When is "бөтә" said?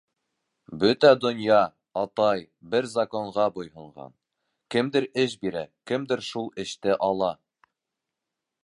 0.83-1.09